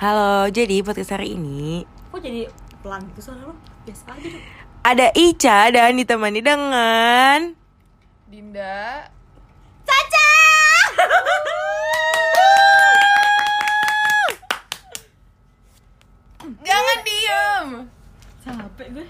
[0.00, 2.48] Halo, jadi podcast hari ini Kok jadi
[2.80, 3.52] pelan gitu suara lo?
[3.84, 4.40] Biasa aja dong
[4.80, 7.52] ada Ica dan ditemani dengan
[8.24, 9.12] Dinda
[9.84, 10.32] Caca!
[16.64, 17.84] Jangan diem
[18.40, 19.04] Capek gue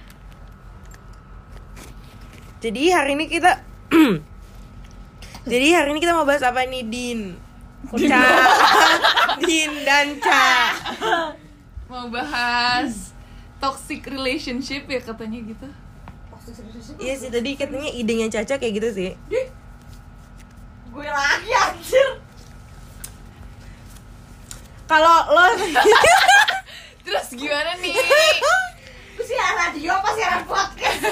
[2.67, 3.63] Jadi hari ini kita
[5.55, 7.39] Jadi hari ini kita mau bahas apa nih Din?
[7.87, 8.23] Ca
[9.41, 10.77] Din dan Ca
[11.87, 13.13] Mau bahas
[13.57, 15.69] Toxic relationship ya katanya gitu
[16.97, 19.11] Iya sih tadi katanya idenya Caca kayak gitu sih
[20.91, 22.09] Gue lagi anjir
[24.85, 25.45] Kalau lo
[27.01, 27.95] Terus gimana nih?
[29.15, 31.03] Lu siaran radio apa siaran podcast?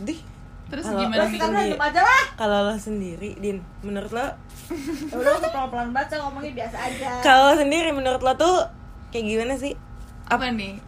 [0.00, 0.20] Dih,
[0.66, 0.98] Terus Halo.
[0.98, 1.38] gimana Terus nih?
[1.38, 4.26] kita random aja lah kalau lo sendiri Din, menurut lo
[4.72, 8.64] Ya udah gue pelan-pelan baca ngomongnya biasa aja kalau sendiri menurut lo tuh
[9.12, 9.76] kayak gimana sih?
[10.24, 10.80] Apa nih?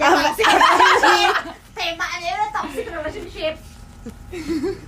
[0.00, 0.32] Ya Apa?
[0.32, 1.34] toxic relationship
[1.76, 3.54] Temanya udah toxic relationship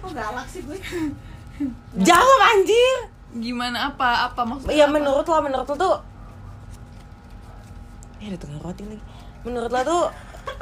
[0.00, 0.78] Kok galak sih gue?
[2.00, 2.96] Jawab anjir.
[3.36, 4.32] Gimana apa?
[4.32, 4.72] Apa maksudnya?
[4.72, 4.96] Ya apa?
[4.96, 5.96] menurut lo, menurut lo tuh
[8.24, 9.04] Ya ada tengah roting lagi
[9.44, 10.04] Menurut lo tuh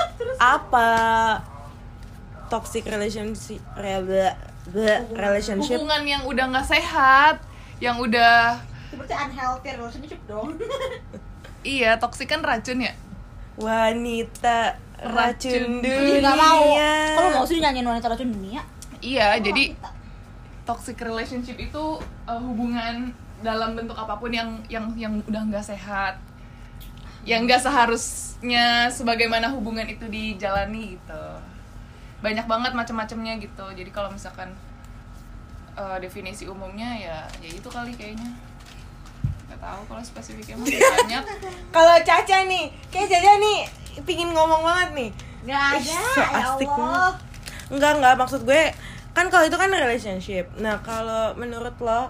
[0.59, 0.89] Apa
[2.51, 7.52] Toxic relationship Relationship Hubungan yang udah nggak sehat
[7.83, 8.63] Yang udah
[8.95, 10.55] berarti unhealthy relationship dong.
[11.63, 12.91] Iya, toxic kan racun ya?
[13.55, 16.11] Wanita Racun Racun dunia.
[16.11, 16.63] Ih gak mau.
[17.15, 18.67] Kalau mau sih nyanyiin wanita racun dunia.
[18.99, 19.91] Iya, Kok jadi wanita?
[20.67, 21.85] toxic relationship itu
[22.27, 23.15] uh, hubungan
[23.47, 26.19] dalam bentuk apa pun yang yang yang udah nggak sehat.
[27.23, 31.25] Yang nggak seharusnya sebagaimana hubungan itu dijalani gitu.
[32.27, 33.67] Banyak banget macam-macamnya gitu.
[33.71, 34.51] Jadi kalau misalkan
[35.75, 38.29] uh, definisi umumnya ya ya itu kali kayaknya.
[39.47, 40.67] Nggak tahu kalau spesifiknya mah
[40.97, 41.25] banyak.
[41.69, 43.59] Kalau Caca nih Kayak Caca nih
[44.03, 45.11] Pingin ngomong banget nih.
[45.43, 47.11] Gak Ih, ada, so ya Allah.
[47.69, 48.63] Enggak, enggak Maksud gue
[49.11, 50.49] Kan kalau itu kan relationship.
[50.57, 52.09] Nah kalau menurut lo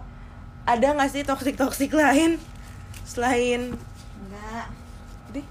[0.63, 2.39] Ada gak sih toxic-toxic lain?
[3.03, 3.75] Selain
[4.21, 4.67] Enggak
[5.31, 5.47] Dih.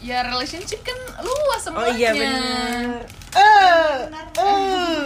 [0.00, 1.92] ya relationship kan luas Oh semuanya.
[1.92, 3.00] iya benar.
[3.28, 4.24] Eh, Benar.
[4.32, 5.04] eh.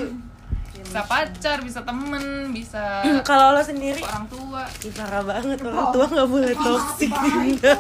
[0.93, 6.05] Bisa pacar bisa temen bisa Kalau lo sendiri, orang tua Ih, parah banget orang tua
[6.05, 6.53] nggak boleh.
[7.01, 7.77] Dinda.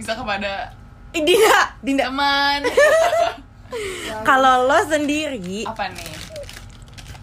[0.00, 0.72] bisa kepada
[1.12, 2.08] Dinda, Dinda.
[2.08, 2.60] teman
[4.28, 6.12] Kalau lo sendiri apa nih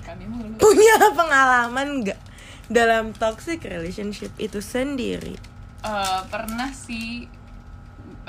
[0.05, 2.19] kami mulu punya pengalaman nggak
[2.69, 5.33] dalam toxic relationship itu sendiri?
[5.81, 7.25] Eh, pernah sih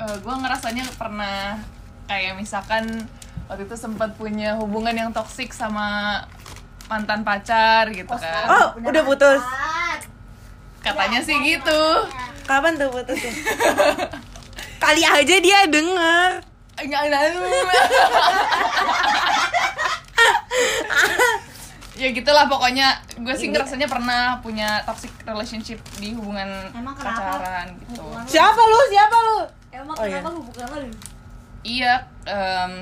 [0.01, 1.61] eh, gue ngerasanya pernah
[2.09, 3.05] kayak misalkan
[3.45, 6.19] waktu itu sempat punya hubungan yang toksik sama
[6.85, 9.41] mantan pacar gitu Oh, kan Oh, punya udah putus.
[10.79, 11.81] katanya sih gitu
[12.43, 13.33] Kapan tuh putusnya?
[14.77, 16.45] Kali aja dia denger.
[16.77, 17.21] Enggak, enggak.
[21.95, 27.39] ya gitulah pokoknya gue sih ngerasanya pernah punya toxic relationship di hubungan Emang kenapa?
[27.39, 28.79] pacaran gitu Hubungan lu- Siapa lu?
[28.85, 29.37] Siapa lu?
[29.71, 30.11] Emang Oh, iya.
[30.13, 30.77] kenapa hubungan lo
[31.63, 31.93] iya
[32.25, 32.73] em,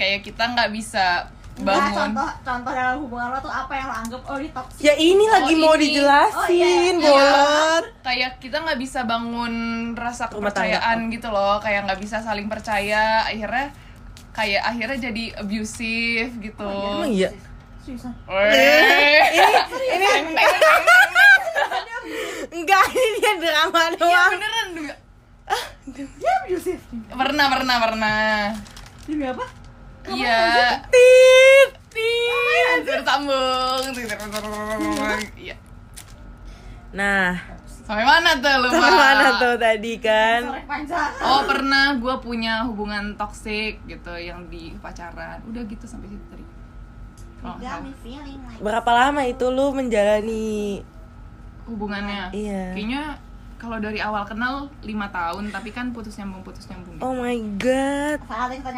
[0.00, 3.94] kayak kita nggak bisa Enggak, bangun contoh contoh dalam hubungan lo tuh apa yang lo
[3.94, 5.82] anggap oh ini toxic Ya ini lagi Oh, mau ini.
[5.84, 6.92] dijelasin, Oh, iya, iya.
[6.96, 7.84] bolot.
[8.00, 9.54] kayak kita nggak bisa bangun
[9.92, 13.76] rasa kepercayaan gitu loh kayak nggak bisa saling percaya akhirnya
[14.32, 17.28] kayak akhirnya jadi abusive gitu Emang iya?
[17.80, 19.20] Susah Weh.
[19.90, 20.08] Ini
[22.52, 24.30] enggak ini dia drama Iya doang.
[24.32, 24.94] beneran juga.
[26.16, 26.80] Ya abusive
[27.10, 28.18] pernah pernah pernah
[29.02, 29.44] Demi apa?
[30.16, 30.82] Iya.
[30.88, 31.70] Tit.
[31.90, 33.82] tit tersambung.
[35.36, 35.56] Iya.
[36.90, 40.40] Nah, sampai mana tuh lu sampai mana tuh tadi kan?
[41.22, 45.42] Oh pernah gue punya hubungan toksik gitu yang di pacaran.
[45.46, 46.44] Udah gitu sampai situ tadi.
[47.40, 47.56] Oh,
[48.60, 50.84] Berapa lama itu lu menjalani
[51.64, 52.34] hubungannya?
[52.36, 52.76] Iya.
[52.76, 53.02] kayaknya
[53.56, 57.04] kalau dari awal kenal lima tahun tapi kan putus nyambung putus nyambung gitu.
[57.04, 58.18] Oh my god.
[58.28, 58.72] Saat yang kita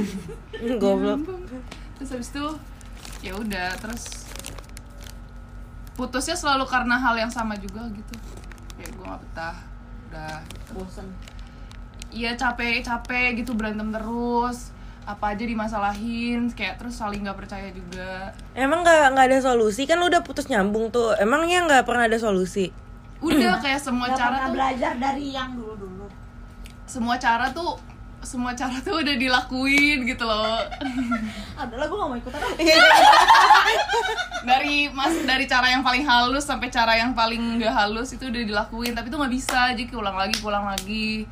[0.82, 1.20] Goblok.
[1.98, 2.46] Terus habis itu
[3.22, 4.28] ya udah terus
[5.98, 8.14] putusnya selalu karena hal yang sama juga gitu
[8.78, 9.56] kayak gue gak betah
[10.06, 10.70] udah gitu.
[10.78, 11.06] Bosen
[12.14, 14.70] iya capek capek gitu berantem terus
[15.02, 19.98] apa aja dimasalahin kayak terus saling nggak percaya juga Emang nggak nggak ada solusi kan
[19.98, 21.16] lu udah putus nyambung tuh.
[21.16, 22.68] Emangnya nggak pernah ada solusi?
[23.18, 26.06] udah kayak semua Gak cara pernah tuh belajar dari yang dulu-dulu
[26.86, 27.74] semua cara tuh
[28.22, 30.58] semua cara tuh udah dilakuin gitu loh
[31.62, 32.54] Adalah gue gak mau ikutan ah.
[34.50, 38.42] dari mas dari cara yang paling halus sampai cara yang paling nggak halus itu udah
[38.42, 41.26] dilakuin tapi itu nggak bisa jadi ulang lagi ulang lagi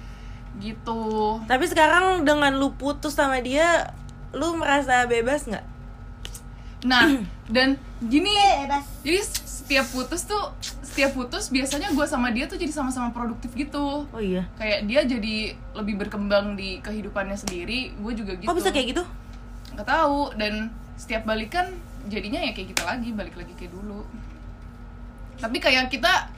[0.59, 3.93] gitu Tapi sekarang dengan lu putus sama dia,
[4.33, 5.77] lu merasa bebas nggak?
[6.87, 7.09] nah
[7.50, 8.31] dan gini
[8.62, 8.85] Bebas.
[9.03, 10.55] jadi setiap putus tuh
[10.97, 14.49] setiap putus biasanya gue sama dia tuh jadi sama-sama produktif gitu Oh iya.
[14.57, 19.05] kayak dia jadi lebih berkembang di kehidupannya sendiri gue juga gitu Kok bisa kayak gitu?
[19.77, 21.69] nggak tahu dan setiap balikan
[22.09, 24.09] jadinya ya kayak gitu lagi balik lagi kayak dulu
[25.37, 26.33] tapi kayak kita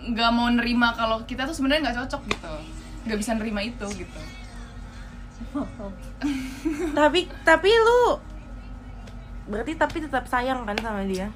[0.00, 2.52] nggak mau nerima kalau kita tuh sebenarnya nggak cocok gitu
[3.04, 4.20] nggak bisa nerima itu gitu
[6.98, 8.16] tapi tapi lu
[9.44, 11.28] berarti tapi tetap sayang kan sama dia?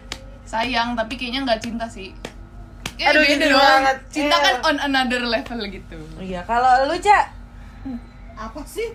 [0.49, 2.13] sayang tapi kayaknya nggak cinta sih
[2.97, 3.97] Aduh, beda banget.
[4.09, 4.45] cinta Iya.
[4.45, 7.27] kan on another level gitu Iya, kalau lu Cak,
[8.35, 8.91] Apa sih?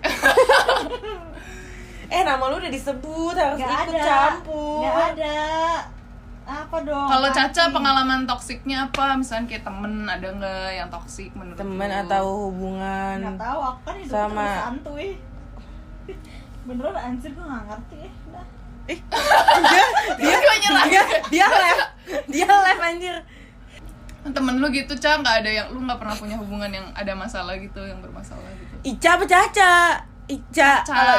[2.10, 4.02] eh nama lu udah disebut harus Gak ikut ada.
[4.02, 4.82] campur.
[4.82, 5.38] Gak ada.
[6.42, 7.06] Apa dong?
[7.06, 12.00] kalau Caca pengalaman toksiknya apa misalnya kayak temen ada nggak yang toksik menurut Temen lu?
[12.02, 13.16] atau hubungan?
[13.22, 14.46] Nggak tahu aku kan hidup Sama.
[14.58, 15.08] santuy.
[16.66, 18.10] Beneran anjir gue gak ngerti ya.
[18.26, 18.46] Udah.
[20.18, 21.82] dia dia dia dia live
[22.26, 23.14] dia live anjir
[24.20, 27.56] temen lu gitu Ca nggak ada yang lu nggak pernah punya hubungan yang ada masalah
[27.56, 29.74] gitu yang bermasalah gitu Ica apa Caca
[30.28, 31.16] Ica Kalau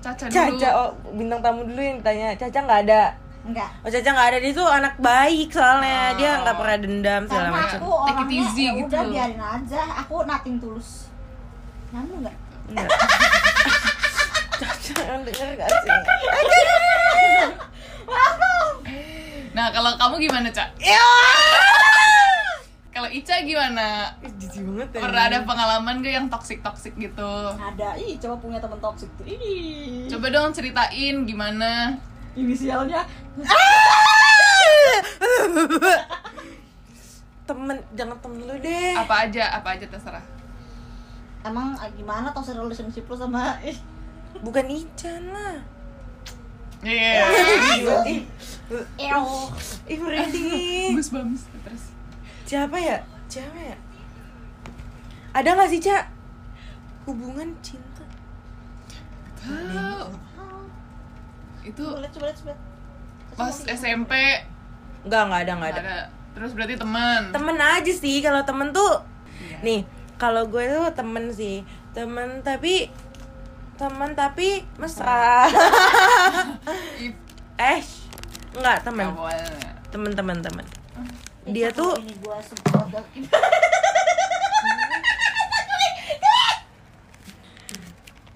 [0.00, 3.02] Caca Caca dulu Caca oh, bintang tamu dulu yang ditanya Caca nggak ada
[3.46, 3.70] Enggak.
[3.84, 6.18] Oh Caca nggak ada dia tuh anak baik soalnya Oh.
[6.18, 9.04] dia nggak pernah dendam segala Karena macam aku Take it orangnya easy ya gitu udah
[9.06, 9.82] biarin aja.
[10.02, 10.90] Aku nothing tulus.
[11.94, 12.36] Nyambung nggak?
[12.72, 12.88] Enggak.
[14.60, 15.90] Caca denger gak sih?
[19.52, 21.04] nah kalau kamu gimana Ca Ya.
[22.96, 25.00] Kalau Ica gimana Ih, Jijik banget ya.
[25.04, 27.92] pernah ada pengalaman gak yang toksik toksik gitu Ada.
[28.00, 29.28] Ih, coba punya temen toksik tuh.
[29.28, 30.08] Ih.
[30.08, 32.00] coba dong ceritain gimana
[32.32, 33.04] Inisialnya
[37.46, 40.24] temen jangan temen lu deh apa aja apa aja terserah
[41.46, 43.78] emang ah, gimana toxic relationship lu sama ih
[44.42, 45.56] bukan Ican lah
[46.82, 47.30] iya
[48.98, 49.26] Ew.
[49.86, 51.95] ih merinding bagus bagus terus
[52.46, 52.96] siapa ya?
[53.26, 53.76] Siapa ya?
[55.34, 56.04] Ada nggak sih cak?
[57.10, 58.06] Hubungan cinta.
[59.34, 60.14] Tahu.
[61.66, 62.60] itu Coba lihat, coba lihat, coba lihat.
[63.34, 64.12] pas SMP
[65.02, 65.82] nggak nggak ada nggak ada.
[65.82, 65.98] Ada.
[66.38, 67.22] Terus berarti teman.
[67.34, 69.02] Temen aja sih kalau temen tuh
[69.66, 69.82] nih
[70.14, 71.66] kalau gue tuh temen sih.
[71.90, 72.86] Temen tapi
[73.74, 75.50] temen tapi mesra.
[77.02, 77.12] Ih,
[77.74, 77.82] eh
[78.54, 79.10] nggak temen.
[79.10, 79.74] Nggak boleh.
[79.90, 80.66] temen temen temen
[81.46, 82.38] dia tuh ini gua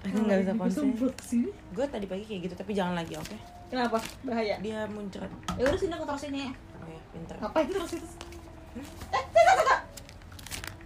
[0.01, 0.87] aku nggak bisa Gua konsen
[1.71, 3.35] gue tadi pagi kayak gitu tapi jangan lagi oke
[3.71, 4.03] Kenapa?
[4.21, 4.59] Bahaya.
[4.59, 6.51] dia muncrat Ya udah sini aku taruh sini.
[6.51, 8.07] oh ya pinter Ngapain terus itu?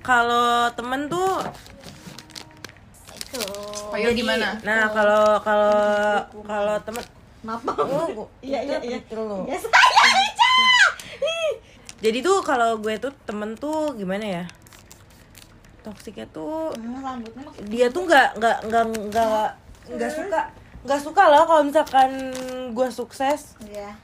[0.01, 1.42] kalau temen tuh
[3.16, 3.42] Itu.
[3.95, 4.60] Iya, gimana?
[4.62, 5.74] nah kalau kalau
[6.44, 7.04] kalau temen
[7.42, 8.30] Maaf, Oh, maaf.
[8.42, 8.98] Iya, iya, iya.
[9.01, 9.45] Gitu loh.
[9.45, 9.69] Ya, saya
[10.18, 10.50] Ica.
[11.22, 11.51] Ih.
[12.06, 14.46] Jadi tuh kalau gue tuh temen tuh gimana ya?
[15.81, 17.25] Toksiknya tuh Hmm,
[17.66, 19.50] dia tuh nggak nggak nggak nggak
[19.89, 20.41] nggak suka
[20.86, 22.30] nggak suka loh kalau misalkan
[22.77, 23.58] gue sukses.
[23.65, 23.98] Iya.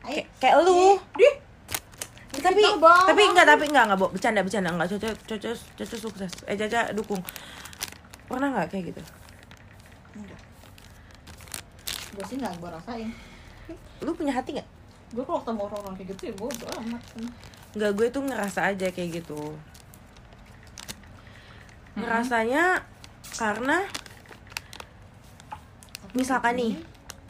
[0.00, 0.96] kayak kayak lu.
[1.20, 1.34] Dih.
[2.40, 4.68] tapi tapi enggak tapi enggak enggak bercanda bercanda.
[4.72, 6.32] Enggak caca caca caca sukses.
[6.48, 7.20] Eh caca dukung.
[8.24, 9.02] Pernah nggak kayak gitu?
[10.16, 10.40] Enggak.
[12.16, 13.12] Gue sih nggak gue rasain.
[14.04, 14.73] lu punya hati nggak
[15.14, 17.02] Gue kalau ketemu orang-orang kayak gitu ya bodo amat.
[17.74, 19.40] nggak gue tuh ngerasa aja kayak gitu.
[21.94, 22.82] Ngerasanya
[23.34, 23.86] karena
[26.14, 26.72] misalkan nih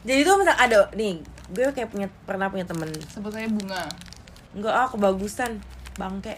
[0.04, 1.20] jadi tuh misal ada nih
[1.52, 2.88] gue kayak punya pernah punya temen.
[3.08, 3.84] Sebut saya bunga.
[4.56, 5.60] Enggak ah kebagusan
[6.00, 6.36] bangke.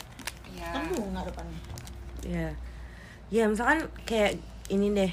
[0.50, 0.70] Iya.
[0.74, 1.60] Kan bunga depannya.
[2.26, 2.50] ya
[3.30, 5.12] ya misalkan kayak ini deh.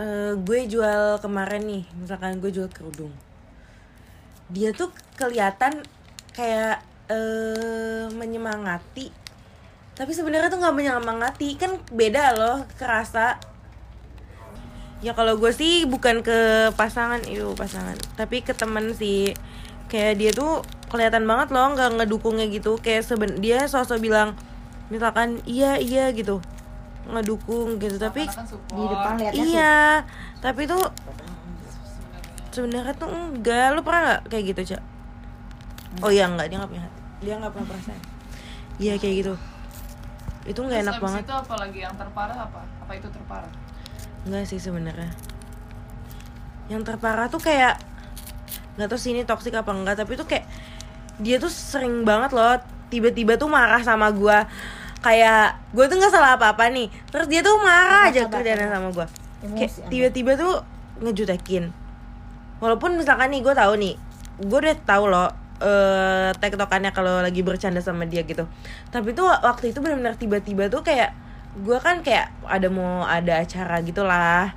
[0.00, 3.12] Eh gue jual kemarin nih misalkan gue jual kerudung
[4.50, 5.82] dia tuh kelihatan
[6.34, 9.10] kayak eh menyemangati.
[9.98, 11.58] Tapi sebenarnya tuh nggak menyemangati.
[11.58, 13.38] Kan beda loh kerasa.
[15.00, 17.98] Ya kalau gue sih bukan ke pasangan itu pasangan.
[18.14, 19.34] Tapi ke temen sih.
[19.90, 22.78] Kayak dia tuh kelihatan banget loh nggak ngedukungnya gitu.
[22.78, 24.38] Kayak seben dia sosok bilang
[24.88, 26.38] misalkan iya iya gitu.
[27.10, 27.98] Ngedukung gitu.
[27.98, 28.46] Tapi kan.
[28.46, 30.06] Di depan iya.
[30.40, 30.80] tapi tuh
[32.60, 33.72] sebenarnya tuh enggak.
[33.72, 34.82] Lu pernah nggak kayak gitu cak?
[36.04, 36.52] Oh iya enggak.
[36.52, 37.00] Dia nggak punya hati.
[37.24, 38.02] Dia nggak pernah perasaan.
[38.76, 39.34] Iya kayak gitu.
[40.44, 41.22] Itu nggak enak banget.
[41.24, 42.60] itu apalagi yang terparah apa?
[42.84, 43.52] Apa itu terparah?
[44.28, 45.08] Enggak sih sebenarnya.
[46.68, 47.80] Yang terparah tuh kayak
[48.76, 50.46] nggak tahu sih ini toxic apa enggak tapi tuh kayak
[51.20, 52.56] dia tuh sering banget loh
[52.88, 54.44] tiba-tiba tuh marah sama gua.
[55.00, 56.92] Kayak gue tuh nggak salah apa-apa nih.
[57.08, 58.72] Terus dia tuh marah aja kerjaan sabar.
[58.76, 59.06] sama gua.
[59.40, 60.60] Emosi kayak tiba-tiba tuh
[61.00, 61.79] ngejutekin
[62.60, 63.94] walaupun misalkan nih gue tahu nih
[64.40, 65.28] gue udah tahu loh
[65.60, 68.48] eh tektokannya kalau lagi bercanda sama dia gitu.
[68.88, 71.12] Tapi tuh waktu itu benar-benar tiba-tiba tuh kayak
[71.60, 74.56] gue kan kayak ada mau ada acara gitulah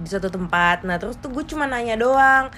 [0.00, 0.88] di suatu tempat.
[0.88, 2.48] Nah terus tuh gue cuma nanya doang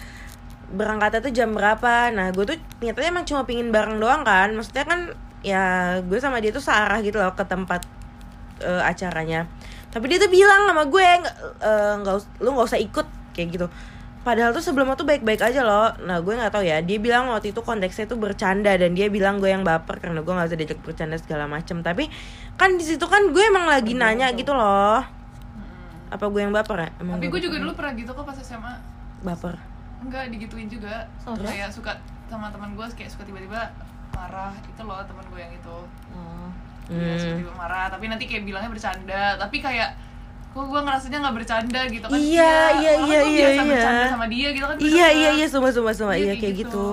[0.71, 2.15] berangkatnya tuh jam berapa?
[2.15, 4.55] Nah gue tuh nyatanya emang cuma pingin bareng doang kan.
[4.55, 5.01] Maksudnya kan
[5.43, 7.83] ya gue sama dia tuh searah gitu loh ke tempat
[8.63, 9.51] eh, acaranya.
[9.91, 11.07] Tapi dia tuh bilang sama gue
[12.07, 13.67] nggak us- lu nggak usah ikut kayak gitu
[14.21, 15.89] padahal tuh sebelumnya tuh baik-baik aja loh.
[16.01, 16.81] Nah gue nggak tahu ya.
[16.81, 20.29] Dia bilang waktu itu konteksnya tuh bercanda dan dia bilang gue yang baper karena gue
[20.29, 21.81] nggak bisa diajak bercanda segala macem.
[21.81, 22.09] Tapi
[22.55, 25.01] kan di situ kan gue emang lagi nanya gitu loh.
[26.09, 26.91] Apa gue yang baper ya?
[26.99, 27.63] Emang Tapi gue juga baper?
[27.63, 28.75] dulu pernah gitu kok pas SMA
[29.21, 29.55] baper.
[30.01, 31.05] Enggak, digituin juga.
[31.23, 31.47] Oh, Terus?
[31.47, 31.53] Ya?
[31.57, 31.93] kayak suka
[32.27, 33.69] sama teman gue kayak suka tiba-tiba
[34.11, 35.77] marah Itu loh teman gue yang itu.
[36.11, 36.49] Oh.
[36.89, 37.21] Dia Hmm.
[37.21, 39.39] suka tiba marah, tapi nanti kayak bilangnya bercanda.
[39.39, 39.91] Tapi kayak
[40.51, 42.17] kok gue ngerasanya nggak bercanda gitu kan?
[42.17, 43.71] Iya, iya, iya, iya, biasa iya.
[43.71, 46.87] bercanda sama dia gitu kan iya iya iya semua semua semua Iya, iya kayak gitu.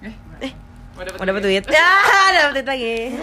[0.00, 0.52] Eh, Eh,
[0.92, 1.64] mau dapet mau dapet duit.
[1.68, 1.90] ya
[2.34, 2.96] dapet duit lagi.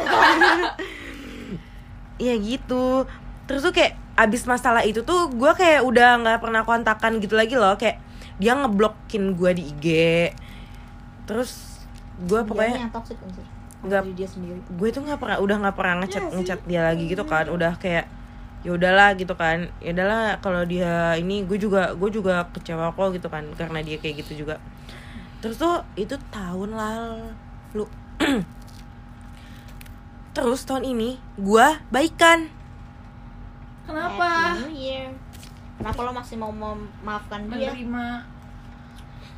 [2.17, 3.09] Iya gitu.
[3.43, 7.55] Terus tuh kayak abis masalah itu tuh gue kayak udah nggak pernah kontakan gitu lagi
[7.55, 7.73] loh.
[7.75, 7.97] Kayak
[8.37, 9.85] dia ngeblokin gue di IG
[11.21, 11.81] terus
[12.19, 13.45] gue pokoknya yang toxic anjir.
[13.81, 14.59] Nggak- Dari dia sendiri.
[14.61, 17.45] gue tuh nggak pernah udah nggak pernah ngechat ngechat dia lagi gitu kan.
[17.47, 18.05] Udah kayak
[18.61, 23.17] ya udahlah gitu kan ya udahlah kalau dia ini gue juga gue juga kecewa kok
[23.17, 24.61] gitu kan karena dia kayak gitu juga
[25.41, 27.89] terus tuh itu tahun lalu
[30.37, 32.47] terus tahun ini gue baikan
[33.81, 34.55] Kenapa?
[35.81, 37.73] Kenapa lo masih mau memaafkan dia?
[37.73, 38.05] Menerima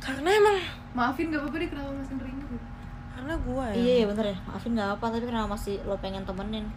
[0.04, 0.56] karena emang
[0.92, 2.66] Maafin gak apa-apa deh kenapa masih nerima gitu
[3.14, 4.36] karena gue ya Iya iya bener ya.
[4.44, 6.68] Maafin nggak apa tapi kenapa masih lo pengen temenin?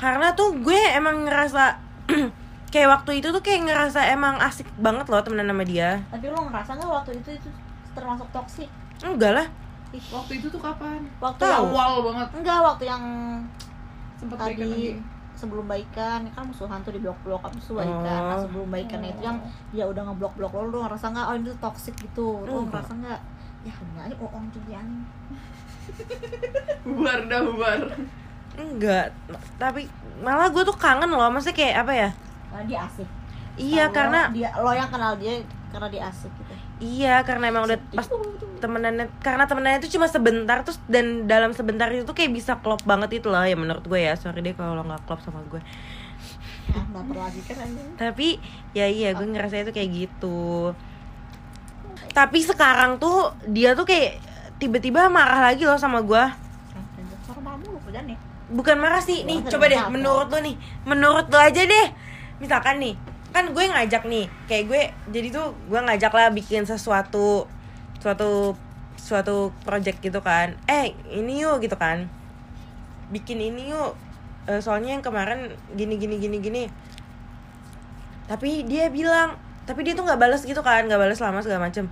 [0.00, 1.76] Karena tuh gue emang ngerasa
[2.72, 6.00] kayak waktu itu tuh kayak ngerasa emang asik banget loh temenan sama dia.
[6.08, 7.48] Tapi lo ngerasa nggak waktu itu itu
[7.92, 8.70] termasuk toxic?
[9.00, 9.46] enggak lah.
[9.90, 11.02] Ih, Waktu itu tuh kapan?
[11.18, 12.28] waktu yang Awal banget.
[12.32, 13.02] Enggak waktu yang
[14.14, 14.62] Sempet baikan lagi.
[14.62, 14.84] tadi
[15.34, 16.20] sebelum baikan.
[16.30, 18.00] Kan musuhan tuh di blok-blok habis itu baikan.
[18.00, 18.40] Nah, Oh.
[18.40, 19.38] sebelum baikan itu yang
[19.68, 21.26] dia udah ngeblok-blok lo lo ngerasa nggak?
[21.26, 22.26] Oh ini tuh toxic gitu.
[22.40, 22.86] Lo Enggak.
[22.86, 23.20] ngerasa nggak?
[23.60, 25.04] Ya enggak ini oh jadi aneh
[26.82, 27.80] Bubar dah bubar
[28.60, 29.12] enggak
[29.56, 29.88] tapi
[30.20, 32.10] malah gue tuh kangen loh maksudnya kayak apa ya?
[32.52, 33.08] Karena dia asik.
[33.56, 35.40] Iya karena dia lo yang kenal dia
[35.72, 36.52] karena dia asik gitu.
[36.80, 38.08] Iya karena emang udah pas
[38.60, 42.84] temenannya karena temenannya itu cuma sebentar terus dan dalam sebentar itu tuh kayak bisa klop
[42.84, 44.16] banget itu loh ya menurut gue ya.
[44.16, 45.60] Sorry deh kalau lo nggak klop sama gue
[46.70, 47.66] nah lagi kan
[47.98, 48.38] tapi
[48.78, 50.70] ya iya gue ngerasa itu kayak gitu.
[52.14, 54.22] Tapi sekarang tuh dia tuh kayak
[54.62, 56.24] tiba-tiba marah lagi loh sama gue
[58.50, 61.86] bukan marah sih nih coba deh menurut lo nih menurut lo aja deh.
[62.42, 62.98] Misalkan nih
[63.30, 64.82] kan gue ngajak nih kayak gue
[65.14, 67.46] jadi tuh gue ngajak lah bikin sesuatu
[68.02, 68.58] suatu
[68.98, 70.58] suatu project gitu kan.
[70.66, 72.10] Eh ini yuk gitu kan.
[73.14, 73.94] Bikin ini yuk.
[74.50, 76.64] Eh, soalnya yang kemarin gini gini gini gini.
[78.26, 81.86] Tapi dia bilang tapi dia tuh nggak balas gitu kan nggak balas lama segala macem.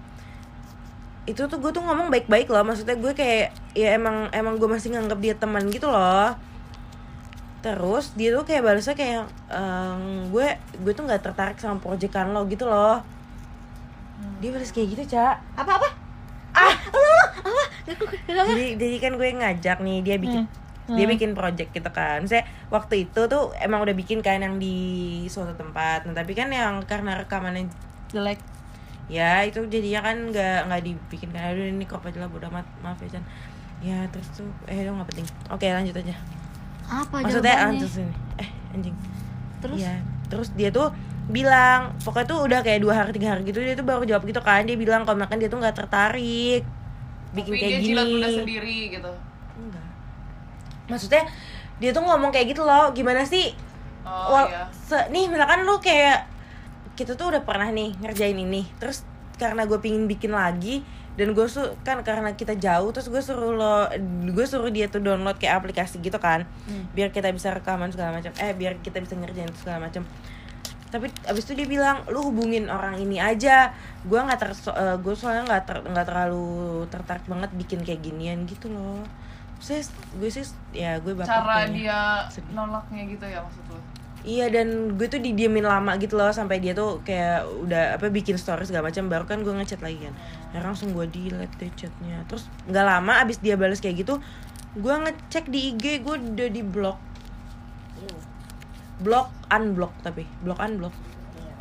[1.29, 4.97] Itu tuh gue tuh ngomong baik-baik loh maksudnya gue kayak ya emang emang gue masih
[4.97, 6.48] nganggap dia teman gitu loh
[7.59, 10.47] terus dia tuh kayak balasnya kayak ehm, gue
[10.79, 13.03] gue tuh nggak tertarik sama proyekan lo gitu loh.
[14.39, 15.89] Dia balas kayak gitu cak apa apa
[16.55, 20.45] ah apa kenapa jadi jadi kan gue ngajak nih dia bikin
[20.89, 22.25] dia bikin project gitu kan.
[22.25, 24.77] Saya waktu itu tuh emang udah bikin kan yang di
[25.29, 26.09] suatu tempat.
[26.09, 27.69] Nah, tapi kan yang karena rekamannya
[28.09, 28.41] jelek.
[29.13, 31.53] Ya itu jadinya kan nggak nggak dibikin kan.
[31.53, 32.65] Aduh ini kok aja lah bodo amat.
[32.81, 33.25] Maaf ya Chan.
[33.85, 35.27] Ya terus tuh eh itu nggak penting.
[35.53, 36.15] Oke lanjut aja
[36.89, 37.69] apa maksudnya jawabannya?
[37.77, 38.97] lanjut sini eh anjing.
[39.59, 39.79] Terus?
[39.79, 39.95] Iya.
[40.29, 40.89] terus dia tuh
[41.27, 44.41] bilang pokoknya tuh udah kayak dua hari tiga hari gitu dia tuh baru jawab gitu
[44.41, 44.65] kan.
[44.65, 46.63] Dia bilang kalau makan dia tuh nggak tertarik
[47.29, 47.89] bikin Tapi kayak dia gini.
[47.93, 49.13] jilat sendiri gitu.
[49.55, 49.89] Enggak.
[50.87, 51.23] Maksudnya
[51.77, 52.91] dia tuh ngomong kayak gitu loh.
[52.91, 53.53] Gimana sih?
[54.03, 54.65] Oh Wal- iya.
[54.73, 56.25] se- nih misalkan lu kayak
[56.95, 58.65] kita tuh udah pernah nih ngerjain ini.
[58.77, 59.05] Terus
[59.37, 60.81] karena gue pingin bikin lagi
[61.19, 63.91] dan gue su kan karena kita jauh terus gue suruh lo
[64.31, 66.47] gue suruh dia tuh download kayak aplikasi gitu kan.
[66.71, 66.87] Hmm.
[66.95, 68.31] biar kita bisa rekaman segala macam.
[68.39, 70.07] Eh biar kita bisa ngerjain segala macam.
[70.89, 73.75] Tapi abis itu dia bilang lu hubungin orang ini aja.
[74.07, 74.51] Gue nggak ter
[75.03, 79.03] gue soalnya nggak ter nggak terlalu tertarik banget bikin kayak ginian gitu loh.
[79.59, 79.83] Saya
[80.23, 82.55] gue sih ya gue Cara dia Sedih.
[82.55, 83.98] nolaknya gitu ya maksud lo
[84.29, 88.37] Iya dan gue tuh didiemin lama gitu loh sampai dia tuh kayak udah apa bikin
[88.37, 90.13] story segala macam baru kan gue ngechat lagi kan.
[90.53, 92.21] Ya langsung gue delete deh chatnya.
[92.29, 94.21] Terus nggak lama abis dia balas kayak gitu,
[94.77, 97.01] gue ngecek di IG gue udah di block,
[99.01, 100.93] block unblock tapi block unblock.
[101.41, 101.57] Iya.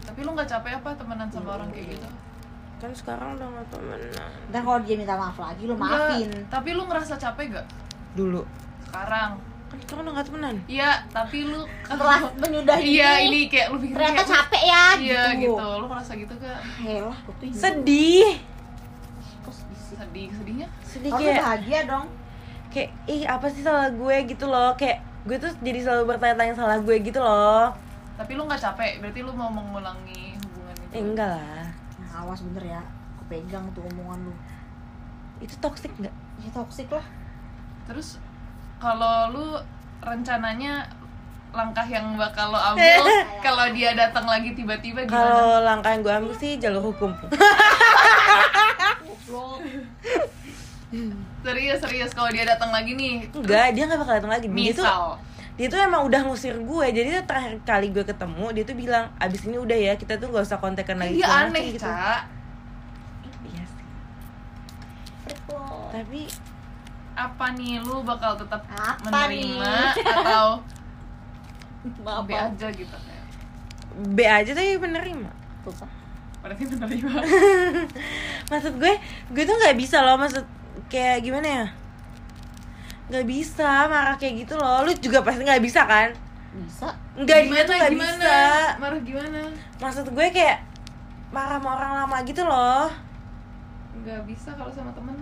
[0.00, 2.08] Tapi lu nggak capek apa temenan sama orang kayak gitu?
[2.80, 4.32] Kan sekarang udah gak temenan.
[4.48, 6.32] Dan kalau dia minta maaf lagi lu maafin.
[6.32, 7.68] Nggak, tapi lu ngerasa capek gak
[8.16, 8.40] Dulu
[8.88, 9.49] sekarang?
[9.70, 10.56] Kan sekarang udah gak temenan.
[10.66, 14.84] Iya, tapi lu Setelah menyudahi Iya, ini, ini kayak lu pikir ternyata kayak, capek ya
[14.92, 15.42] Iya gitu.
[15.46, 15.66] gitu.
[15.78, 16.58] Lu ngerasa gitu gak?
[16.76, 18.30] Helah, gue tuh Sedih,
[19.40, 19.94] Kok sedih sih?
[19.96, 20.68] Sedih, sedihnya?
[20.82, 22.06] sedih kayak bahagia dong.
[22.68, 26.78] kayak ih apa sih salah gue gitu loh kayak gue tuh jadi selalu bertanya-tanya salah
[26.78, 27.70] gue gitu loh.
[28.14, 30.92] Tapi lu nggak capek, berarti lu mau mengulangi hubungan itu.
[30.92, 32.82] Eh, enggak lah, Nah, awas bener ya.
[33.12, 34.34] Aku pegang tuh omongan lu.
[35.40, 36.14] itu toxic nggak?
[36.38, 37.02] Ya toksik lah.
[37.84, 38.20] Terus
[38.80, 39.46] kalau lu
[40.00, 40.88] rencananya
[41.50, 43.04] langkah yang bakal lo ambil
[43.46, 45.20] kalau dia datang lagi tiba-tiba gimana?
[45.20, 47.12] Kalau langkah yang gue ambil sih jalur hukum.
[49.04, 49.60] Goblok.
[51.40, 53.30] Serius serius kalau dia datang lagi nih.
[53.30, 54.46] Enggak, dia nggak bakal datang lagi.
[54.50, 55.16] Dia tuh Misal.
[55.54, 56.86] dia tuh emang udah ngusir gue.
[56.90, 60.44] Jadi terakhir kali gue ketemu, dia tuh bilang, abis ini udah ya, kita tuh gak
[60.44, 61.22] usah kontekan lagi.
[61.22, 61.86] Macem aneh, gitu.
[61.86, 62.22] Cak.
[63.46, 63.86] Iya sih.
[65.94, 66.20] Tapi
[67.20, 70.08] Apa nih lu bakal tetap Apa menerima nih?
[70.16, 70.48] atau
[72.00, 72.24] Maaf.
[72.24, 73.24] be aja gitu kayak.
[74.16, 75.28] B aja tapi menerima.
[75.64, 75.72] Tuh.
[76.40, 77.12] Berarti menerima.
[78.52, 78.94] Maksud gue,
[79.36, 80.44] gue tuh nggak bisa loh, maksud
[80.88, 81.66] kayak gimana ya?
[83.12, 84.88] Nggak bisa marah kayak gitu loh.
[84.88, 86.08] Lu juga pasti nggak bisa kan?
[86.56, 86.88] Bisa.
[87.14, 88.16] Enggak, dia tuh nggak gimana?
[88.16, 88.38] bisa.
[88.80, 89.40] Marah gimana?
[89.78, 90.58] Maksud gue kayak
[91.30, 92.88] marah sama orang lama gitu loh.
[94.00, 95.16] Nggak bisa kalau sama temen.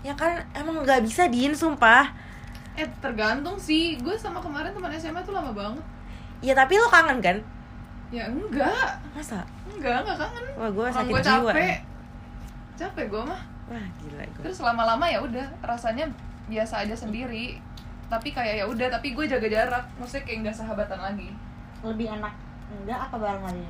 [0.00, 2.08] Ya kan emang nggak bisa Din, sumpah.
[2.76, 4.00] Eh tergantung sih.
[4.00, 5.84] Gue sama kemarin teman SMA tuh lama banget.
[6.40, 7.36] Ya tapi lo kangen kan?
[8.08, 8.96] Ya enggak.
[9.12, 9.44] Masa?
[9.68, 10.44] Enggak, enggak kangen.
[10.56, 11.52] Wah gue sakit gue jiwa.
[11.52, 11.78] capek.
[12.80, 13.42] Capek gue mah.
[13.68, 14.42] Wah gila gue.
[14.48, 16.08] Terus lama-lama ya udah rasanya
[16.48, 17.60] biasa aja sendiri.
[18.10, 19.84] Tapi kayak ya udah, tapi gue jaga jarak.
[20.00, 21.30] Maksudnya kayak nggak sahabatan lagi.
[21.84, 22.34] Lebih enak
[22.70, 23.68] enggak apa bareng lagi?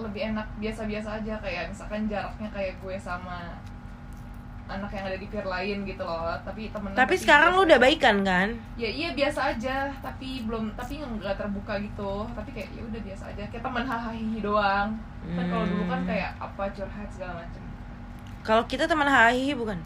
[0.00, 3.54] Lebih enak biasa-biasa aja kayak misalkan jaraknya kayak gue sama
[4.70, 6.30] anak yang ada di peer lain gitu loh.
[6.46, 8.48] Tapi temen Tapi sekarang lu udah baikan kan?
[8.78, 13.24] ya iya biasa aja tapi belum tapi nggak terbuka gitu tapi kayak ya udah biasa
[13.34, 14.88] aja kayak teman hahaha doang
[15.36, 16.08] kan kalau dulu kan Hmm.
[16.08, 17.62] kayak apa curhat segala macem
[18.40, 19.76] Kalau kita teman hahihi bukan?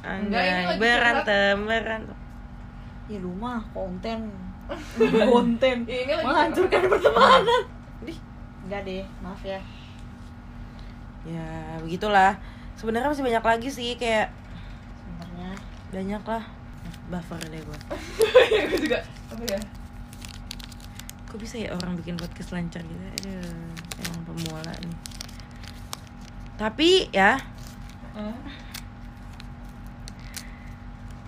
[0.00, 2.16] Enggak, ini Anjay, berantem, berantem.
[3.12, 4.32] Ya lu mah konten.
[5.28, 5.76] konten.
[5.84, 7.62] Ya, ini Menghancurkan pertemanan.
[8.64, 9.60] Enggak deh, maaf ya.
[11.28, 12.40] Ya, begitulah.
[12.80, 14.32] Sebenarnya masih banyak lagi sih kayak
[15.04, 15.52] Sebenarnya
[15.92, 16.44] banyak lah.
[17.12, 17.78] Buffer deh gue.
[18.72, 19.60] gue juga apa ya
[21.28, 23.04] Kok bisa ya orang bikin podcast lancar gitu?
[23.20, 24.96] Aduh, emang pemula nih.
[26.56, 27.36] Tapi ya,
[28.16, 28.36] Hah?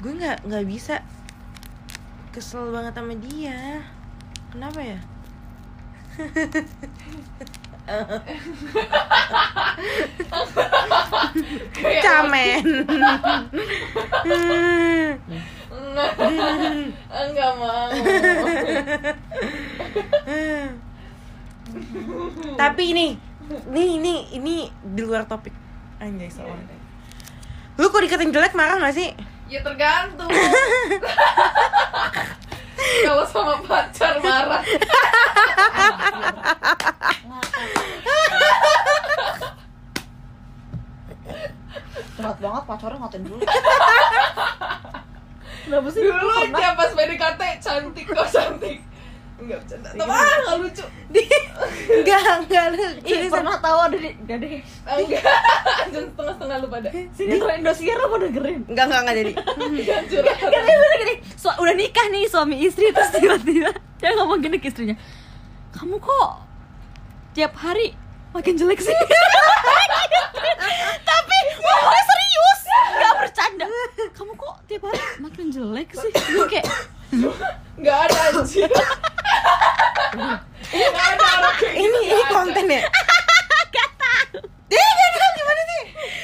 [0.03, 1.05] gue nggak nggak bisa
[2.33, 3.85] kesel banget sama dia.
[4.51, 4.99] Kenapa ya?
[12.03, 12.67] Camen.
[15.83, 16.13] enggak
[17.11, 17.91] enggak mau
[22.57, 23.19] Tapi ini,
[23.73, 25.53] ini ini ini di luar topik.
[25.99, 26.55] Anjay soal.
[27.81, 29.11] Lu kok dikatain jelek marah gak sih?
[29.53, 30.33] ya tergantung
[33.05, 34.65] kalau sama pacar marah
[42.43, 43.39] banget pacarnya ngatain dulu.
[45.63, 46.03] Kenapa sih?
[46.03, 48.79] dulu aja pas PDKT cantik kok cantik
[49.39, 50.85] enggak bercanda teman nggak lucu
[51.83, 52.85] Enggak, enggak lu.
[53.03, 54.63] Ih, pernah tahu ada di enggak deh.
[54.87, 55.23] enggak
[55.85, 58.61] jangan setengah-setengah lu pada Sinetron Indosiar apa dengerin?
[58.65, 59.33] Enggak, enggak, enggak jadi.
[59.87, 60.37] jangan curhat
[60.97, 64.95] gini, "Su- udah nikah nih suami istri terus tiba-tiba dia ngomong gini ke istrinya,
[65.73, 66.31] kamu kok
[67.33, 67.95] tiap hari
[68.31, 68.95] makin jelek sih.
[71.03, 72.61] Tapi ngomongnya serius,
[72.95, 73.67] nggak bercanda.
[74.13, 76.13] Kamu kok tiap hari makin jelek sih?
[76.35, 76.67] Gue kayak
[77.75, 78.69] nggak ada anjir
[80.73, 82.35] nggak ada orang kayak gitu, Ini ini nggak ada.
[82.35, 82.83] konten ya?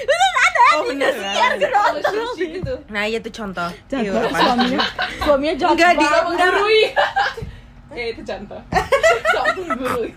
[0.01, 1.59] bener ada Oh, di bener, Indosiar bener.
[1.59, 1.93] gue nonton.
[1.99, 3.69] Relationship gitu Nah, iya tuh contoh.
[3.91, 4.33] Iya, apaan?
[4.39, 4.79] suaminya,
[5.19, 6.83] suaminya jahat Enggak, di- menggurui
[7.91, 8.61] ya itu contoh
[9.33, 10.11] sok menggurui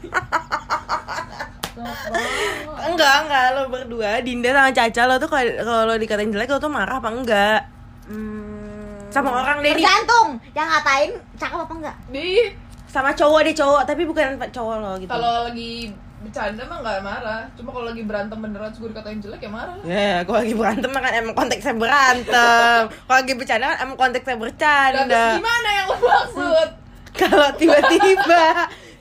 [2.83, 6.59] Enggak, enggak lo berdua, Dinda sama Caca lo tuh kalau kalau lo dikatain jelek lo
[6.59, 7.61] tuh marah apa enggak?
[8.11, 9.07] Hmm.
[9.07, 11.95] Sama orang deh Tergantung yang ngatain cakep apa enggak?
[12.07, 12.27] di
[12.85, 17.41] sama cowok deh cowok tapi bukan cowok lo gitu kalau lagi bercanda mah nggak marah
[17.55, 20.91] cuma kalau lagi berantem beneran terus gue dikatain jelek ya marah Ya, kalau lagi berantem
[20.91, 22.81] kan emang konteksnya berantem.
[23.07, 25.23] Kalau lagi bercanda kan emang konteksnya Nah, terus bercanda.
[25.33, 26.67] gimana yang lo maksud
[27.19, 28.43] Kalau tiba-tiba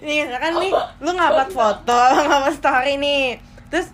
[0.01, 0.71] nih kan nih
[1.03, 3.37] lu ngupload foto, ngupload story nih.
[3.69, 3.91] Terus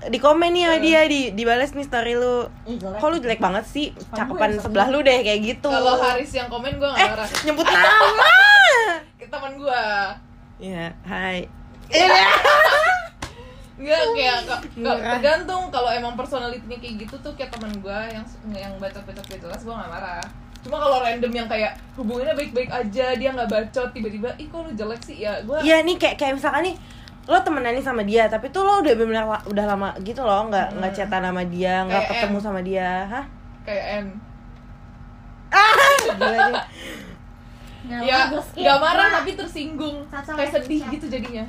[0.00, 2.46] di komen nih sama dia di dibales nih story lu.
[2.78, 3.90] Kok lu jelek banget sih?
[3.90, 5.66] gue Cakepan sebelah lu deh kayak gitu.
[5.66, 8.30] kalau Haris yang komen gue nggak eh marah nyebut nama.
[9.20, 9.82] teman gue
[10.58, 11.44] Ya, hai.
[13.78, 15.12] Enggak kayak ka- ka- Murah.
[15.14, 19.60] tergantung kalau emang personalitinya kayak gitu tuh kayak teman gue yang yang bacot-bacot gak jelas
[19.60, 20.22] gue gak marah
[20.58, 24.74] cuma kalau random yang kayak hubungannya baik-baik aja dia nggak bacot tiba-tiba ih kok lu
[24.74, 26.74] jelek sih ya gue Iya nih kayak kayak misalkan nih
[27.28, 30.74] lo temenan nih sama dia tapi tuh lo udah bener udah lama gitu loh nggak
[30.74, 30.98] nggak Hmm.
[30.98, 33.24] chatan sama dia nggak ketemu sama dia hah
[33.62, 34.06] kayak N
[36.10, 36.64] gila dia
[37.88, 39.14] Nggak ya nggak marah Wah.
[39.14, 41.44] tapi tersinggung kayak sedih gitu jadinya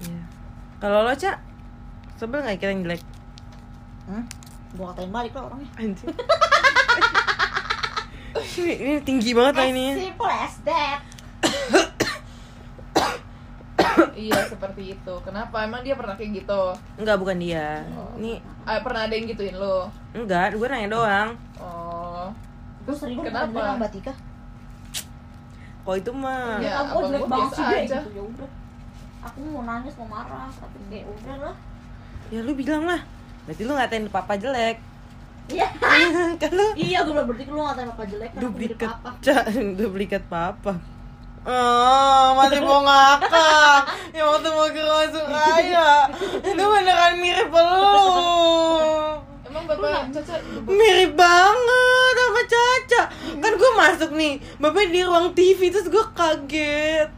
[0.00, 0.22] Iya.
[0.78, 1.36] Kalau lo cak
[2.16, 3.02] sebel nggak kita yang jelek
[4.04, 4.24] Hmm?
[4.72, 5.70] Gua katain balik lah orangnya.
[8.56, 10.98] ini, ini tinggi banget lah ini simple as that.
[14.20, 16.62] Iya seperti itu kenapa emang dia pernah kayak gitu
[16.94, 18.12] enggak bukan dia Oh.
[18.14, 22.28] ini ah, pernah ada yang gituin lo enggak gue nanya doang oh
[22.80, 23.44] Gue sering Kenapa?
[23.46, 23.76] kenapa?
[23.78, 24.14] Mbak Tika.
[25.80, 28.50] kok itu mah Ya, aku abang jelek banget sih deh gitu ya udah.
[29.22, 31.54] Aku mau nangis mau marah tapi kayak udah lah.
[32.28, 33.00] ya lu bilang lah
[33.42, 34.76] berarti lu ngatain papa jelek
[35.46, 35.66] Iya.
[36.40, 39.10] kan lu Iya, gue bilang berarti lu ngatain apa jelek kan aku duplikat apa.
[39.20, 40.72] cak duplikat papa
[41.40, 43.82] Oh, masih mau ngakak.
[44.12, 46.04] Ya waktu mau ke masuk aja.
[46.44, 47.96] Itu beneran mirip lu.
[49.48, 50.36] Emang bapak caca?
[50.68, 53.02] Mirip banget sama Caca.
[53.40, 57.08] Kan gue masuk nih Bapak di ruang TV Terus gue kaget.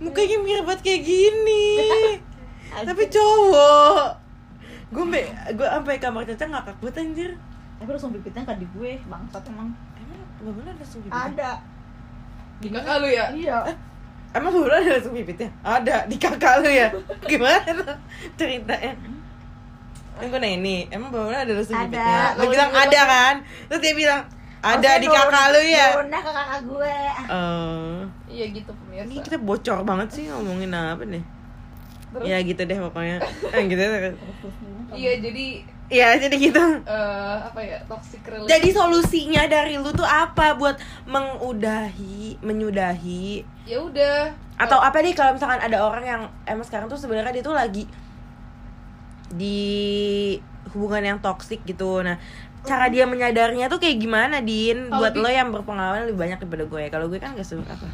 [0.00, 1.66] Mukanya mirip banget kayak gini.
[2.88, 4.04] Tapi cowok.
[4.88, 7.30] Gue sampai gue sampai kamar Caca ngakak banget anjir.
[7.76, 9.68] Tapi langsung bibitnya kan di gue, bangsat emang.
[10.00, 11.12] Emang Bapak ada bibit?
[11.12, 11.73] Ada.
[12.60, 13.58] Di kakak lu ya Iya.
[14.34, 15.46] Emang Bapak ada langsung bibitnya?
[15.62, 16.90] Ada di kakak lu ya?
[17.30, 17.62] Gimana
[18.34, 18.92] ceritanya?
[20.14, 21.86] Kan gue nanya nih, emang Bapak ada langsung Ada.
[21.86, 22.22] bibitnya?
[22.38, 23.34] Lu bilang ada kan?
[23.70, 24.20] Terus dia bilang
[24.64, 25.86] ada di kakak lu ya?
[25.94, 26.96] Turunnya ke kakak gue.
[27.30, 27.96] Oh.
[28.26, 31.24] iya gitu pemirsa Ini kita bocor banget sih ngomongin apa deh?
[32.10, 32.24] Terus?
[32.26, 33.22] Ya gitu deh pokoknya.
[33.54, 33.82] Eh gitu.
[34.98, 35.46] iya jadi
[35.92, 36.64] Ya jadi gitu.
[36.88, 43.80] eh apa ya toxic relationship Jadi solusinya dari lu tuh apa buat mengudahi, menyudahi ya
[43.80, 47.56] udah atau apa nih kalau misalkan ada orang yang emang sekarang tuh sebenarnya dia tuh
[47.56, 47.84] lagi
[49.34, 49.60] di
[50.72, 52.02] hubungan yang toksik gitu.
[52.06, 52.16] Nah,
[52.62, 54.88] cara dia menyadarinya tuh kayak gimana, Din?
[54.88, 56.82] Kalau Buat di- lo yang berpengalaman lebih banyak daripada gue.
[56.90, 57.88] Kalau gue kan gak suka apa.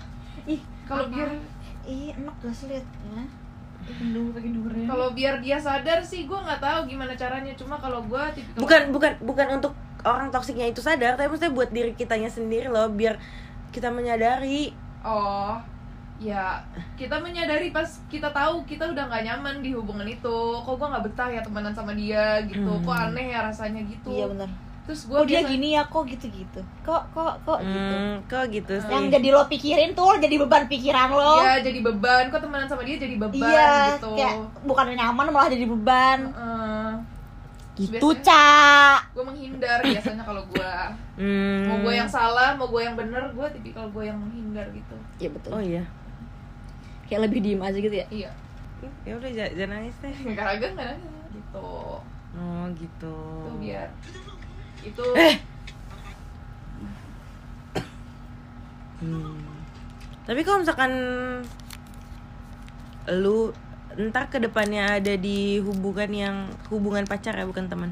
[0.45, 1.33] Ih, kalau biar
[1.89, 2.85] ih enak gak sih liat
[4.87, 8.83] kalau biar dia sadar sih gue nggak tahu gimana caranya cuma kalau gue tipikal Bukan
[8.91, 13.21] bukan bukan untuk orang toksiknya itu sadar, tapi maksudnya buat diri kitanya sendiri loh, biar
[13.69, 14.73] kita menyadari.
[15.05, 15.61] oh
[16.21, 16.61] ya
[17.01, 21.05] kita menyadari pas kita tahu kita udah nggak nyaman di hubungan itu kok gue nggak
[21.09, 22.85] betah ya temenan sama dia gitu Hmm.
[22.85, 24.49] kok aneh ya rasanya gitu Iya benar.
[24.81, 26.61] Terus gue Kok dia gini ya, kok gitu-gitu.
[26.83, 27.95] Kok kok kok gitu.
[27.95, 28.91] Hmm, kok gitu sih?
[28.91, 31.35] Yang jadi lo pikirin tuh jadi beban pikiran lo.
[31.41, 35.49] Iya jadi beban kok temenan sama dia jadi beban Iya, gitu kayak bukan nyaman malah
[35.49, 36.19] jadi beban.
[37.81, 37.97] gitu,
[39.15, 40.73] gue menghindar biasanya kalau gue
[41.17, 41.65] Hmm.
[41.65, 45.29] mau gue yang salah mau gue yang bener gue tipikal gue yang menghindar gitu Iya
[45.33, 45.51] betul.
[45.55, 45.85] Oh iya.
[47.09, 48.31] Kayak lebih diem aja gitu ya iya
[49.05, 50.13] Ya udah jangan, nangis deh.
[50.13, 51.69] nggak raga nggak nanya gitu
[52.31, 53.17] Oh gitu.
[53.43, 53.89] itu biar
[54.85, 55.37] itu Eh.
[59.01, 59.41] Hmm.
[60.29, 60.93] Tapi kalau misalkan
[63.11, 63.51] lu
[63.99, 66.37] ntar ke depannya ada di hubungan yang
[66.71, 67.91] hubungan pacar ya bukan teman.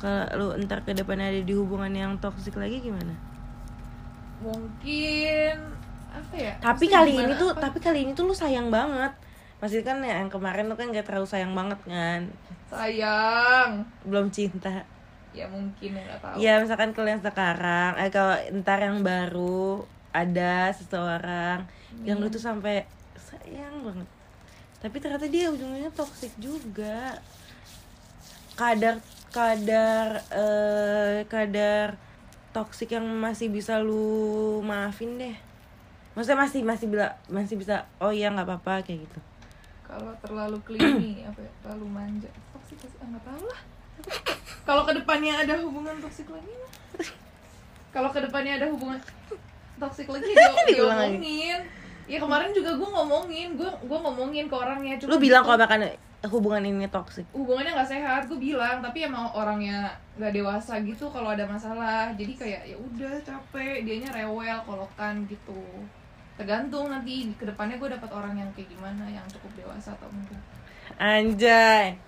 [0.00, 3.14] Kalau lu ntar ke depannya ada di hubungan yang toksik lagi gimana?
[4.40, 5.56] mungkin
[6.10, 7.60] apa ya Tapi Maksudnya kali ini tuh, apa?
[7.68, 9.12] tapi kali ini tuh lu sayang banget.
[9.60, 12.20] Pasti kan ya, yang kemarin lu kan gak terlalu sayang banget kan.
[12.72, 14.84] sayang Belum cinta.
[15.30, 19.86] Ya mungkin ya nggak tahu Ya misalkan kalau yang sekarang, eh kalau ntar yang baru
[20.10, 21.62] ada seseorang
[22.02, 22.82] yang lu tuh sampai
[23.14, 24.08] sayang banget.
[24.80, 27.14] Tapi ternyata dia ujungnya toksik juga.
[28.58, 28.98] Kadar
[29.30, 31.94] kadar eh kadar
[32.50, 35.36] toksik yang masih bisa lu maafin deh.
[36.18, 39.20] Maksudnya masih masih bila masih bisa oh iya nggak apa-apa kayak gitu.
[39.90, 43.60] kalau terlalu clingy apa ya terlalu manja toksik ah, nggak tahu lah
[44.62, 46.52] kalau ke depannya ada hubungan toksik lagi?
[47.90, 48.98] Kalau ke depannya ada hubungan
[49.76, 50.74] toxic lagi dia lagi.
[50.74, 51.60] diomongin.
[52.06, 53.48] Ya kemarin juga gue ngomongin.
[53.58, 55.80] Gue gue ngomongin ke orangnya cuma Lu bilang gitu, kalau makan
[56.20, 57.24] hubungan ini toxic.
[57.32, 58.78] hubungannya nggak sehat gue bilang.
[58.78, 62.12] Tapi emang orangnya nggak dewasa gitu kalau ada masalah.
[62.14, 63.82] Jadi kayak ya udah capek.
[63.82, 65.58] Dianya rewel kolokan gitu.
[66.38, 70.40] Tergantung nanti ke depannya gue dapat orang yang kayak gimana yang cukup dewasa atau enggak.
[70.94, 71.98] Anjay.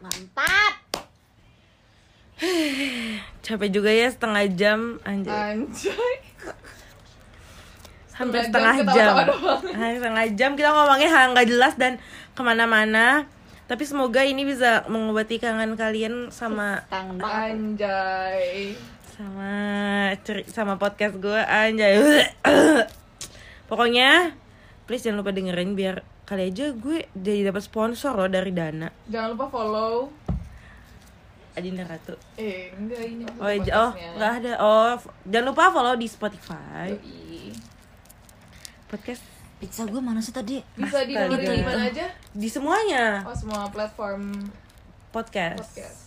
[0.00, 0.74] Mantap.
[3.44, 5.60] Capek juga ya setengah jam anjay.
[5.60, 6.16] anjay
[8.16, 9.16] Hampir setengah setengah jam
[9.76, 9.92] jam.
[10.00, 12.00] setengah jam kita ngomongin hal nggak jelas dan
[12.32, 13.28] ke mana-mana.
[13.68, 18.74] Tapi semoga ini bisa mengobati kangen kalian sama anjay
[19.20, 19.52] sama
[20.24, 22.24] ceri sama podcast gue anjay.
[23.68, 24.32] Pokoknya
[24.88, 28.86] please jangan lupa dengerin biar kali aja gue jadi dapat sponsor loh dari Dana.
[29.04, 30.06] jangan lupa follow
[31.50, 32.14] Adinda Ratu.
[32.38, 34.52] eh enggak ini Oh, oh nggak ada.
[34.56, 36.94] Oh, f- jangan lupa follow di Spotify.
[38.86, 39.26] Podcast
[39.58, 40.62] Pizza gue mana sih tadi?
[40.72, 44.30] bisa di di mana aja di semuanya oh semua platform
[45.10, 45.58] podcast.
[45.60, 45.98] podcast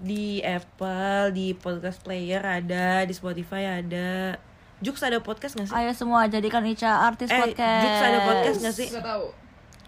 [0.00, 4.40] Di Apple, di podcast player ada, di Spotify ada.
[4.80, 5.76] Jux ada podcast gak sih?
[5.76, 7.84] Ayo semua jadikan Ica artis eh, podcast.
[7.84, 8.88] Jux ada podcast gak sih?
[8.88, 9.26] nggak tahu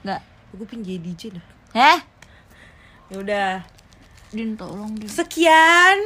[0.02, 0.20] Nggak.
[0.52, 1.44] Gue pengen jadi DJ dah.
[1.72, 1.98] Eh?
[3.08, 3.52] Ya udah.
[4.30, 5.08] Din tolong Din.
[5.08, 5.96] Sekian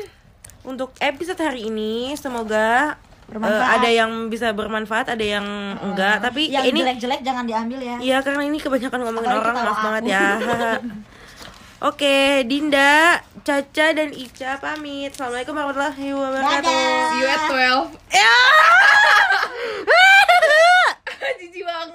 [0.62, 2.14] untuk episode hari ini.
[2.14, 2.94] Semoga
[3.26, 3.58] Bermanfaat.
[3.58, 5.44] eh, ada yang bisa bermanfaat, ada yang
[5.76, 6.20] enggak.
[6.20, 7.96] Tapi Yang ini jelek-jelek jangan diambil ya.
[7.98, 9.82] Iya karena ini kebanyakan ngomongin Apalagi orang maaf aku.
[9.82, 10.24] banget ya.
[11.76, 15.12] Oke, Dinda, Caca dan Ica pamit.
[15.12, 16.64] Assalamualaikum warahmatullahi wabarakatuh.
[16.64, 17.04] Dadah.
[17.04, 17.42] see you at
[17.92, 18.32] 12 Ya.
[21.36, 21.86] jijik banget